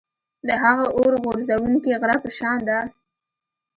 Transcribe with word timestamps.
د 0.47 0.49
هغه 0.63 0.85
اور 0.97 1.13
غورځوونکي 1.23 1.91
غره 2.01 2.17
په 2.23 2.29
شان 2.37 2.57
ده. 2.67 2.79